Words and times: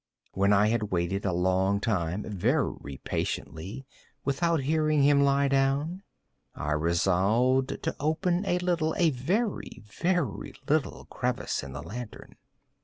When 0.33 0.51
I 0.51 0.69
had 0.69 0.89
waited 0.89 1.25
a 1.25 1.31
long 1.31 1.79
time, 1.79 2.23
very 2.27 2.97
patiently, 3.03 3.85
without 4.25 4.61
hearing 4.61 5.03
him 5.03 5.21
lie 5.21 5.47
down, 5.47 6.01
I 6.55 6.71
resolved 6.71 7.83
to 7.83 7.95
open 7.99 8.43
a 8.47 8.57
little—a 8.57 9.11
very, 9.11 9.83
very 9.85 10.55
little 10.67 11.05
crevice 11.05 11.61
in 11.61 11.73
the 11.73 11.83
lantern. 11.83 12.37